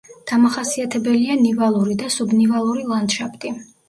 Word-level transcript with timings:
დამახასიათებელია 0.29 1.35
ნივალური 1.41 1.97
და 2.05 2.09
სუბნივალური 2.15 2.87
ლანდშაფტი. 2.93 3.53